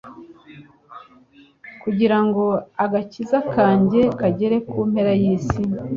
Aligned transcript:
kugira 1.81 2.17
ngo 2.25 2.45
agakiza 2.83 3.37
kanjye 3.53 4.01
kagere 4.19 4.55
ku 4.69 4.77
mpera 4.89 5.13
y'isi. 5.21 5.61